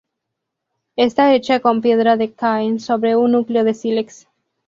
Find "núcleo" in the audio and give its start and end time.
3.33-3.63